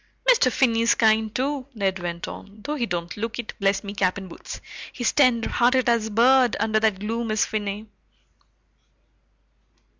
[0.27, 0.51] "Mr.
[0.51, 4.29] Finney's kind, too," Ned went on, "though he don't look it, bless me cap and
[4.29, 4.59] boots!
[4.91, 7.85] He's tenderhearted as a bird, under that gloom, is Finney."